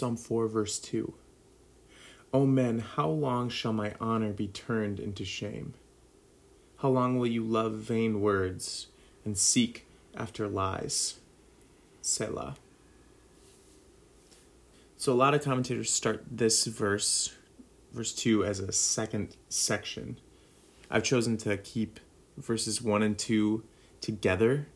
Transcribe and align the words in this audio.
Psalm 0.00 0.16
4, 0.16 0.48
verse 0.48 0.78
2. 0.78 1.12
O 2.32 2.46
men, 2.46 2.78
how 2.78 3.06
long 3.06 3.50
shall 3.50 3.74
my 3.74 3.92
honor 4.00 4.32
be 4.32 4.48
turned 4.48 4.98
into 4.98 5.26
shame? 5.26 5.74
How 6.78 6.88
long 6.88 7.18
will 7.18 7.26
you 7.26 7.44
love 7.44 7.74
vain 7.74 8.22
words 8.22 8.86
and 9.26 9.36
seek 9.36 9.86
after 10.16 10.48
lies? 10.48 11.20
Selah. 12.00 12.56
So, 14.96 15.12
a 15.12 15.14
lot 15.14 15.34
of 15.34 15.44
commentators 15.44 15.92
start 15.92 16.24
this 16.30 16.64
verse, 16.64 17.34
verse 17.92 18.14
2, 18.14 18.42
as 18.42 18.58
a 18.58 18.72
second 18.72 19.36
section. 19.50 20.18
I've 20.90 21.04
chosen 21.04 21.36
to 21.38 21.58
keep 21.58 22.00
verses 22.38 22.80
1 22.80 23.02
and 23.02 23.18
2 23.18 23.62
together 24.00 24.66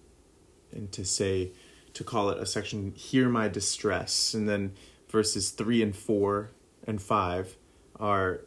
and 0.70 0.93
to 0.93 1.02
say, 1.02 1.52
to 1.95 2.04
call 2.04 2.29
it 2.29 2.38
a 2.38 2.45
section, 2.45 2.93
Hear 2.95 3.30
My 3.30 3.48
Distress. 3.48 4.34
And 4.34 4.46
then 4.46 4.75
verses 5.15 5.51
3 5.51 5.81
and 5.81 5.95
4 5.95 6.50
and 6.89 7.00
5 7.00 7.57
are 8.00 8.41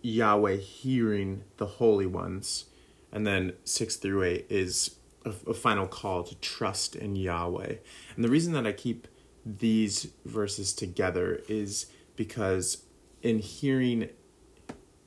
Yahweh 0.00 0.56
hearing 0.56 1.44
the 1.58 1.66
holy 1.66 2.06
ones. 2.06 2.64
And 3.12 3.26
then 3.26 3.52
6 3.64 3.96
through 3.96 4.22
8 4.22 4.46
is 4.48 4.96
a, 5.26 5.34
a, 5.46 5.52
final 5.52 5.86
call 5.86 6.22
to 6.24 6.34
trust 6.36 6.96
in 6.96 7.16
Yahweh. 7.16 7.74
And 8.14 8.24
the 8.24 8.30
reason 8.30 8.54
that 8.54 8.66
I 8.66 8.72
keep 8.72 9.06
these 9.44 10.08
verses 10.24 10.72
together 10.72 11.42
is 11.50 11.84
because 12.16 12.84
in 13.22 13.38
hearing 13.38 14.08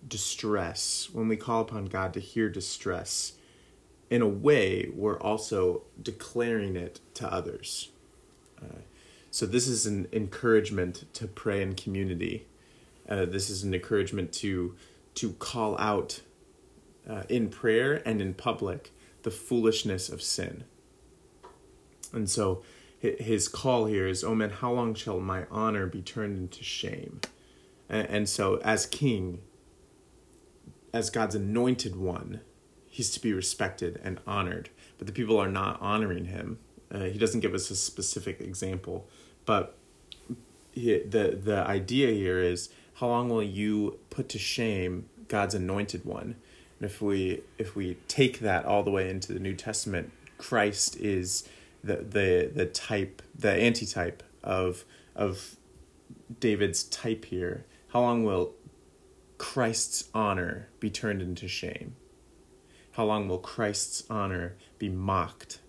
distress, 0.08 1.10
when 1.12 1.28
we 1.28 1.38
call 1.38 1.62
upon 1.62 1.86
God 1.86 2.14
to 2.14 2.20
hear 2.20 2.50
distress, 2.50 3.34
in 4.12 4.22
a 4.22 4.28
way, 4.28 4.92
we're 4.94 5.20
also 5.20 5.86
declaring 6.00 6.76
it 6.76 7.00
to 7.16 7.34
others. 7.34 7.90
Uh, 8.62 8.82
so 9.32 9.46
this 9.46 9.68
is 9.68 9.86
an 9.86 10.08
encouragement 10.12 11.06
to 11.14 11.28
pray 11.28 11.62
in 11.62 11.76
community. 11.76 12.48
Uh, 13.08 13.26
this 13.26 13.50
is 13.50 13.64
an 13.64 13.74
encouragement 13.74 14.32
to 14.34 14.76
to 15.16 15.34
call 15.34 15.78
out 15.80 16.22
uh, 17.10 17.24
in 17.30 17.50
prayer 17.50 18.02
and 18.06 18.22
in 18.22 18.34
public 18.34 18.92
the 19.24 19.32
foolishness 19.32 20.10
of 20.10 20.22
sin. 20.22 20.64
And 22.14 22.30
so 22.30 22.64
his 23.00 23.48
call 23.48 23.86
here 23.86 24.08
is, 24.08 24.24
"Oh 24.24 24.36
man, 24.36 24.50
how 24.50 24.72
long 24.72 24.94
shall 24.94 25.20
my 25.20 25.46
honor 25.50 25.88
be 25.88 26.02
turned 26.02 26.38
into 26.38 26.64
shame?" 26.64 27.22
And, 27.88 28.08
and 28.08 28.30
so, 28.30 28.58
as 28.58 28.86
king, 28.86 29.40
as 30.94 31.10
God's 31.10 31.36
anointed 31.36 31.96
one, 31.96 32.42
he's 32.88 33.10
to 33.12 33.22
be 33.22 33.34
respected 33.34 34.00
and 34.04 34.20
honored. 34.28 34.70
But 34.98 35.08
the 35.08 35.14
people 35.14 35.38
are 35.38 35.50
not 35.50 35.82
honoring 35.82 36.26
him. 36.26 36.60
Uh, 36.92 37.06
he 37.06 37.20
doesn't 37.20 37.40
give 37.42 37.54
us 37.54 37.70
a 37.70 37.76
specific 37.76 38.42
example, 38.42 39.08
but 39.46 39.76
he, 40.72 41.00
the 41.00 41.40
the 41.42 41.66
idea 41.68 42.12
here 42.12 42.40
is 42.40 42.70
how 42.96 43.08
long 43.08 43.30
will 43.30 43.44
you 43.44 44.00
put 44.10 44.28
to 44.30 44.40
shame 44.40 45.08
God's 45.28 45.56
anointed 45.56 46.06
one? 46.06 46.36
And 46.80 46.90
if 46.90 47.02
we 47.02 47.44
if 47.58 47.76
we 47.76 47.98
take 48.08 48.40
that 48.40 48.66
all 48.66 48.84
the 48.84 48.92
way 48.92 49.10
into 49.10 49.34
the 49.34 49.40
New 49.40 49.56
Testament, 49.56 50.12
Christ 50.38 50.98
is 50.98 51.48
the 51.84 51.98
the 51.98 52.52
the 52.54 52.66
type, 52.66 53.22
the 53.38 53.52
antitype 53.52 54.24
of 54.44 54.86
of 55.16 55.56
David's 56.40 56.84
type 56.84 57.26
here. 57.26 57.66
How 57.90 58.02
long 58.02 58.24
will 58.24 58.54
Christ's 59.38 60.10
honor 60.14 60.70
be 60.80 60.90
turned 60.90 61.22
into 61.22 61.48
shame? 61.48 61.96
How 62.92 63.06
long 63.06 63.28
will 63.28 63.40
Christ's 63.40 64.04
honor 64.10 64.56
be 64.78 64.90
mocked? 64.90 65.60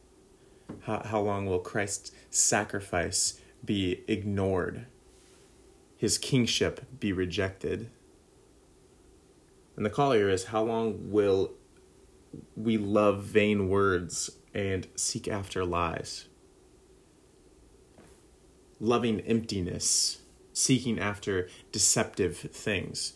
How, 0.82 1.02
how 1.04 1.20
long 1.20 1.46
will 1.46 1.58
Christ's 1.58 2.12
sacrifice 2.30 3.40
be 3.64 4.02
ignored? 4.08 4.86
His 5.96 6.18
kingship 6.18 6.86
be 6.98 7.12
rejected? 7.12 7.90
And 9.76 9.84
the 9.84 9.90
call 9.90 10.12
here 10.12 10.28
is 10.28 10.46
how 10.46 10.62
long 10.62 11.10
will 11.10 11.52
we 12.56 12.76
love 12.76 13.22
vain 13.22 13.68
words 13.68 14.30
and 14.54 14.86
seek 14.94 15.28
after 15.28 15.64
lies? 15.64 16.26
Loving 18.78 19.20
emptiness, 19.20 20.22
seeking 20.52 20.98
after 20.98 21.48
deceptive 21.72 22.36
things. 22.36 23.14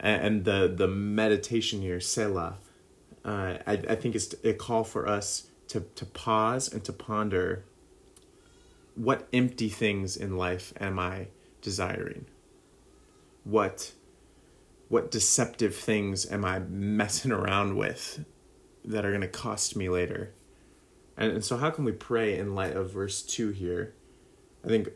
And 0.00 0.44
the, 0.44 0.72
the 0.74 0.88
meditation 0.88 1.80
here, 1.80 2.00
Selah, 2.00 2.56
uh, 3.24 3.58
I, 3.66 3.72
I 3.72 3.94
think 3.94 4.14
it's 4.14 4.34
a 4.42 4.52
call 4.52 4.84
for 4.84 5.06
us 5.06 5.46
to, 5.72 5.80
to 5.80 6.04
pause 6.04 6.72
and 6.72 6.84
to 6.84 6.92
ponder 6.92 7.64
what 8.94 9.26
empty 9.32 9.70
things 9.70 10.16
in 10.16 10.36
life 10.36 10.72
am 10.78 10.98
I 10.98 11.28
desiring? 11.62 12.26
What 13.44 13.92
what 14.88 15.10
deceptive 15.10 15.74
things 15.74 16.30
am 16.30 16.44
I 16.44 16.58
messing 16.58 17.32
around 17.32 17.78
with 17.78 18.26
that 18.84 19.06
are 19.06 19.08
going 19.08 19.22
to 19.22 19.28
cost 19.28 19.74
me 19.74 19.88
later? 19.88 20.34
And, 21.16 21.32
and 21.32 21.44
so, 21.44 21.56
how 21.56 21.70
can 21.70 21.86
we 21.86 21.92
pray 21.92 22.36
in 22.36 22.54
light 22.54 22.76
of 22.76 22.92
verse 22.92 23.22
2 23.22 23.52
here? 23.52 23.94
I 24.62 24.68
think 24.68 24.90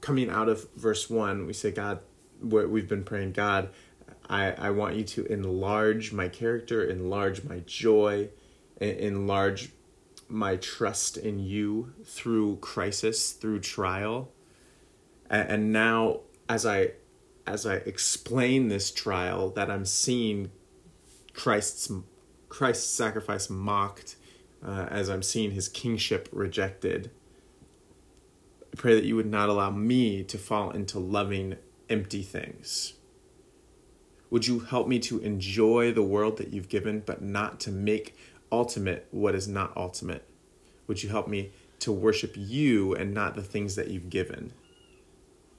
coming 0.00 0.28
out 0.28 0.48
of 0.48 0.68
verse 0.74 1.08
1, 1.08 1.46
we 1.46 1.52
say, 1.52 1.70
God, 1.70 2.00
what 2.40 2.68
we've 2.68 2.88
been 2.88 3.04
praying, 3.04 3.32
God, 3.32 3.70
I, 4.28 4.50
I 4.52 4.70
want 4.70 4.96
you 4.96 5.04
to 5.04 5.26
enlarge 5.26 6.12
my 6.12 6.28
character, 6.28 6.84
enlarge 6.84 7.44
my 7.44 7.60
joy, 7.60 8.30
enlarge 8.80 9.70
my 10.28 10.56
trust 10.56 11.16
in 11.16 11.38
you 11.38 11.94
through 12.04 12.56
crisis, 12.56 13.32
through 13.32 13.60
trial. 13.60 14.32
And, 15.30 15.72
now, 15.72 16.20
as 16.48 16.64
I 16.64 16.92
as 17.46 17.64
I 17.66 17.76
explain 17.76 18.68
this 18.68 18.90
trial, 18.90 19.50
that 19.50 19.70
I'm 19.70 19.84
seeing 19.84 20.50
Christ's 21.34 21.90
Christ's 22.48 22.88
sacrifice 22.88 23.50
mocked, 23.50 24.16
uh, 24.64 24.86
as 24.90 25.08
I'm 25.08 25.22
seeing 25.22 25.50
His 25.50 25.68
kingship 25.68 26.28
rejected. 26.32 27.10
I 28.72 28.76
pray 28.76 28.94
that 28.94 29.04
you 29.04 29.16
would 29.16 29.30
not 29.30 29.48
allow 29.48 29.70
me 29.70 30.24
to 30.24 30.38
fall 30.38 30.70
into 30.70 30.98
loving 30.98 31.56
empty 31.90 32.22
things 32.22 32.94
would 34.30 34.46
you 34.46 34.60
help 34.60 34.86
me 34.86 34.98
to 34.98 35.18
enjoy 35.20 35.92
the 35.92 36.02
world 36.02 36.36
that 36.38 36.52
you've 36.52 36.68
given, 36.68 37.00
but 37.00 37.22
not 37.22 37.60
to 37.60 37.70
make 37.70 38.16
ultimate 38.50 39.06
what 39.10 39.34
is 39.34 39.48
not 39.48 39.76
ultimate? 39.76 40.28
Would 40.86 41.02
you 41.02 41.08
help 41.08 41.28
me 41.28 41.52
to 41.80 41.92
worship 41.92 42.32
you 42.36 42.94
and 42.94 43.12
not 43.12 43.34
the 43.34 43.42
things 43.42 43.76
that 43.76 43.88
you've 43.88 44.10
given? 44.10 44.52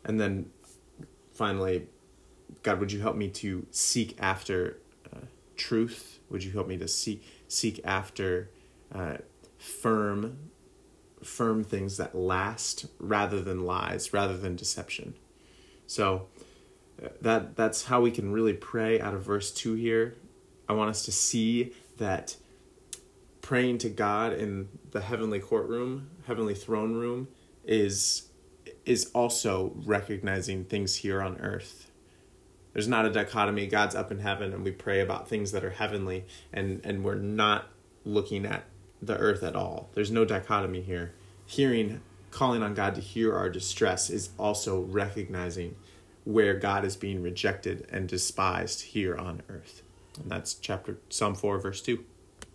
And 0.03 0.19
then 0.19 0.49
finally, 1.33 1.87
God, 2.63 2.79
would 2.79 2.91
you 2.91 3.01
help 3.01 3.15
me 3.15 3.29
to 3.29 3.65
seek 3.71 4.17
after 4.19 4.77
uh, 5.13 5.25
truth? 5.55 6.19
Would 6.29 6.43
you 6.43 6.51
help 6.51 6.67
me 6.67 6.77
to 6.77 6.87
seek 6.87 7.23
seek 7.47 7.81
after 7.83 8.49
uh, 8.93 9.17
firm, 9.57 10.37
firm 11.23 11.63
things 11.63 11.97
that 11.97 12.15
last, 12.15 12.85
rather 12.99 13.41
than 13.41 13.65
lies, 13.65 14.13
rather 14.13 14.37
than 14.37 14.55
deception? 14.55 15.13
So 15.87 16.27
that 17.21 17.55
that's 17.55 17.85
how 17.85 18.01
we 18.01 18.11
can 18.11 18.31
really 18.31 18.53
pray 18.53 18.99
out 18.99 19.13
of 19.13 19.23
verse 19.23 19.51
2 19.51 19.73
here 19.75 20.15
i 20.67 20.73
want 20.73 20.89
us 20.89 21.05
to 21.05 21.11
see 21.11 21.73
that 21.97 22.35
praying 23.49 23.79
to 23.79 23.89
god 23.89 24.31
in 24.31 24.69
the 24.91 25.01
heavenly 25.01 25.39
courtroom 25.39 26.07
heavenly 26.27 26.53
throne 26.53 26.93
room 26.93 27.27
is 27.65 28.29
is 28.85 29.09
also 29.15 29.73
recognizing 29.85 30.63
things 30.63 30.97
here 30.97 31.19
on 31.19 31.35
earth 31.39 31.89
there's 32.73 32.87
not 32.87 33.07
a 33.07 33.09
dichotomy 33.09 33.65
god's 33.65 33.95
up 33.95 34.11
in 34.11 34.19
heaven 34.19 34.53
and 34.53 34.63
we 34.63 34.69
pray 34.69 35.01
about 35.01 35.27
things 35.27 35.51
that 35.51 35.65
are 35.65 35.71
heavenly 35.71 36.23
and 36.53 36.79
and 36.83 37.03
we're 37.03 37.15
not 37.15 37.69
looking 38.05 38.45
at 38.45 38.65
the 39.01 39.17
earth 39.17 39.41
at 39.41 39.55
all 39.55 39.89
there's 39.95 40.11
no 40.11 40.23
dichotomy 40.23 40.81
here 40.81 41.11
hearing 41.47 41.99
calling 42.29 42.61
on 42.61 42.75
god 42.75 42.93
to 42.93 43.01
hear 43.01 43.35
our 43.35 43.49
distress 43.49 44.11
is 44.11 44.29
also 44.37 44.81
recognizing 44.81 45.75
where 46.23 46.53
God 46.53 46.85
is 46.85 46.95
being 46.95 47.23
rejected 47.23 47.87
and 47.91 48.07
despised 48.07 48.81
here 48.81 49.15
on 49.15 49.41
earth. 49.49 49.81
And 50.21 50.29
that's 50.29 50.53
chapter 50.53 50.99
Psalm 51.09 51.33
4 51.33 51.57
verse 51.57 51.81
2. 51.81 52.03